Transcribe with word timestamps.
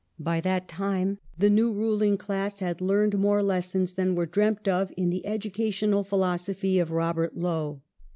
By 0.17 0.41
that 0.41 0.67
time 0.67 1.19
the 1.37 1.51
new 1.51 1.71
ruling 1.71 2.17
class 2.17 2.59
had 2.59 2.81
learnt 2.81 3.13
more 3.15 3.43
lessons 3.43 3.93
than 3.93 4.15
were 4.15 4.25
dreamt 4.25 4.67
of 4.67 4.91
in 4.97 5.11
the 5.11 5.27
educational 5.27 6.03
philosophy 6.03 6.79
of 6.79 6.89
Robert 6.89 7.37
Lowe. 7.37 7.83